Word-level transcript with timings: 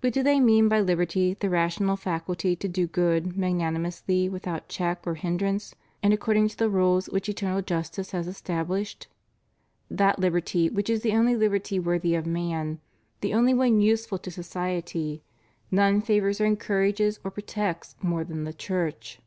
But 0.00 0.14
do 0.14 0.22
they 0.22 0.40
mean 0.40 0.68
by 0.70 0.80
liberty 0.80 1.34
the 1.38 1.50
rational 1.50 1.94
faculty 1.94 2.56
to 2.56 2.66
do 2.66 2.86
good, 2.86 3.36
magnanimously, 3.36 4.26
without 4.26 4.70
check 4.70 5.06
or 5.06 5.16
hindrance 5.16 5.74
and 6.02 6.14
according 6.14 6.48
to 6.48 6.56
the 6.56 6.70
rule* 6.70 6.94
REVIEW 6.94 6.98
OF 6.98 7.04
HIS 7.04 7.10
PONTIFICATE. 7.12 7.40
571 7.42 7.58
which 7.58 7.68
eternal 7.68 7.80
justice 7.82 8.10
has 8.12 8.26
established? 8.26 9.08
That 9.90 10.18
liberty 10.18 10.70
which 10.70 10.88
is 10.88 11.02
the 11.02 11.12
only 11.12 11.36
liberty 11.36 11.78
worthy 11.78 12.14
of 12.14 12.24
man, 12.24 12.80
the 13.20 13.34
only 13.34 13.52
one 13.52 13.82
useful 13.82 14.16
to 14.20 14.30
society, 14.30 15.20
none 15.70 16.00
favors 16.00 16.40
or 16.40 16.46
encourages 16.46 17.20
or 17.22 17.30
protects 17.30 17.96
more 18.02 18.24
than 18.24 18.44
the 18.44 18.54
Church. 18.54 19.20